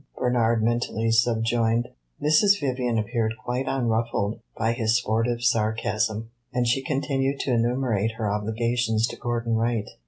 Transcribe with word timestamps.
Bernard 0.17 0.63
mentally 0.63 1.11
subjoined. 1.11 1.89
Mrs. 2.19 2.59
Vivian 2.59 2.97
appeared 2.97 3.35
quite 3.37 3.67
unruffled 3.67 4.39
by 4.57 4.71
his 4.73 4.97
sportive 4.97 5.43
sarcasm, 5.43 6.31
and 6.51 6.65
she 6.65 6.81
continued 6.81 7.39
to 7.41 7.51
enumerate 7.53 8.13
her 8.13 8.27
obligations 8.27 9.05
to 9.09 9.15
Gordon 9.15 9.53
Wright. 9.55 9.89